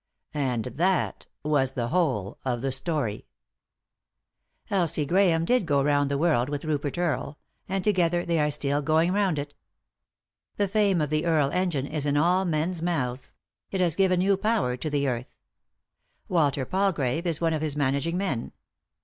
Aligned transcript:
And 0.33 0.63
that 0.65 1.27
was 1.43 1.73
the 1.73 1.89
whole 1.89 2.39
of 2.43 2.61
the 2.61 2.71
story. 2.71 3.27
Elsie 4.71 5.05
Grahame 5.05 5.45
did 5.45 5.67
go 5.67 5.83
round 5.83 6.09
the 6.09 6.17
world 6.17 6.49
with 6.49 6.65
Rupert 6.65 6.97
Earle; 6.97 7.37
and, 7.69 7.83
together, 7.83 8.25
they 8.25 8.39
are 8.39 8.49
still 8.49 8.81
going 8.81 9.13
round 9.13 9.37
it 9.37 9.53
The 10.57 10.67
fame 10.67 11.01
of 11.01 11.11
the 11.11 11.27
Earle 11.27 11.51
engine 11.51 11.85
is 11.85 12.07
in 12.07 12.17
all 12.17 12.45
men's 12.45 12.81
mouths; 12.81 13.35
it 13.69 13.79
has 13.79 13.95
given 13.95 14.21
new 14.21 14.37
power 14.37 14.75
to 14.75 14.89
the 14.89 15.07
earth. 15.07 15.31
Walter 16.27 16.65
Palgrave 16.65 17.27
is 17.27 17.39
one 17.39 17.53
of 17.53 17.61
his 17.61 17.75
managing 17.75 18.17
men. 18.17 18.53